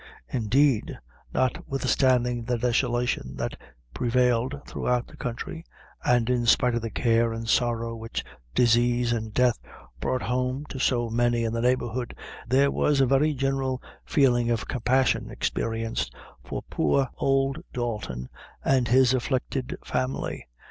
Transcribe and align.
Indeed, 0.29 0.97
notwithstanding 1.31 2.45
the 2.45 2.57
desolation 2.57 3.35
that 3.35 3.55
prevailed 3.93 4.59
throughout 4.65 5.05
the 5.05 5.15
country, 5.15 5.63
and 6.03 6.27
in 6.27 6.47
spite 6.47 6.73
of 6.73 6.81
the 6.81 6.89
care 6.89 7.31
and 7.31 7.47
sorrow 7.47 7.95
which 7.95 8.23
disease 8.55 9.13
and 9.13 9.31
death 9.31 9.59
brought 9.99 10.23
home 10.23 10.65
to 10.69 10.79
so 10.79 11.11
many 11.11 11.43
in 11.43 11.53
the 11.53 11.61
neighborhood, 11.61 12.15
there 12.47 12.71
was 12.71 12.99
a 12.99 13.05
very 13.05 13.35
general 13.35 13.79
feeling 14.03 14.49
of 14.49 14.67
compassion 14.67 15.29
experienced 15.29 16.11
for 16.43 16.63
poor 16.63 17.07
old 17.17 17.59
Dalton 17.71 18.27
and 18.65 18.87
his 18.87 19.13
afflicted 19.13 19.77
family. 19.85 20.47